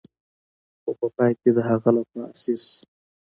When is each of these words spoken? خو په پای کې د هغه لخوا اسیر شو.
خو 0.81 0.91
په 0.99 1.07
پای 1.15 1.31
کې 1.39 1.49
د 1.55 1.59
هغه 1.69 1.89
لخوا 1.95 2.23
اسیر 2.33 2.59
شو. 2.69 2.79